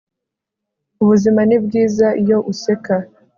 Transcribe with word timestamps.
ubuzima 1.03 1.39
ni 1.49 1.57
bwiza 1.63 2.07
iyo 2.21 2.37
useka 2.51 2.95